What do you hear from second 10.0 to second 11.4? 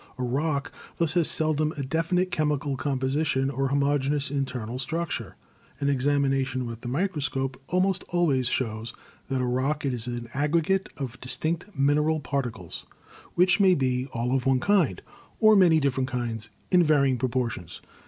an aggregate of